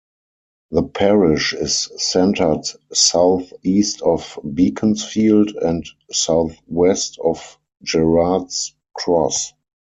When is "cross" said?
8.95-9.53